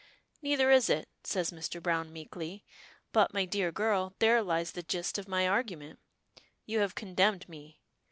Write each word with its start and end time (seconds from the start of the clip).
"Neither 0.41 0.71
is 0.71 0.89
it," 0.89 1.09
says 1.23 1.51
Mr. 1.51 1.79
Browne 1.79 2.11
meekly, 2.11 2.65
"but 3.11 3.35
my 3.35 3.45
dear 3.45 3.71
girl, 3.71 4.15
there 4.17 4.41
lies 4.41 4.71
the 4.71 4.81
gist 4.81 5.19
of 5.19 5.27
my 5.27 5.47
argument. 5.47 5.99
You 6.65 6.79
have 6.79 6.95
condemned 6.95 7.47
me. 7.47 7.79